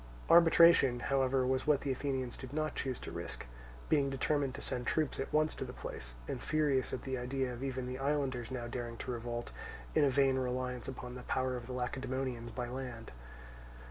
Arbitration, 0.31 0.99
however, 0.99 1.45
was 1.45 1.67
what 1.67 1.81
the 1.81 1.91
Athenians 1.91 2.35
did 2.35 2.53
not 2.53 2.73
choose 2.73 2.99
to 3.01 3.11
risk; 3.11 3.45
being 3.87 4.09
determined 4.09 4.55
to 4.55 4.61
send 4.63 4.87
troops 4.87 5.19
at 5.19 5.31
once 5.31 5.53
to 5.53 5.63
the 5.63 5.73
place, 5.77 6.15
and 6.27 6.41
furious 6.41 6.91
at 6.91 7.03
the 7.03 7.19
idea 7.19 7.53
of 7.53 7.63
even 7.63 7.85
the 7.85 7.99
islanders 7.99 8.49
now 8.49 8.65
daring 8.65 8.97
to 8.97 9.11
revolt, 9.11 9.51
in 9.93 10.03
a 10.03 10.09
vain 10.09 10.37
reliance 10.39 10.87
upon 10.87 11.13
the 11.13 11.21
power 11.21 11.55
of 11.55 11.67
the 11.67 11.73
Lacedaemonians 11.73 12.49
by 12.49 12.67
land. 12.67 13.11